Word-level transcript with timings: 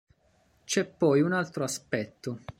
C'è 0.63 0.85
poi 0.87 1.21
un 1.21 1.31
altro 1.31 1.63
aspetto. 1.63 2.39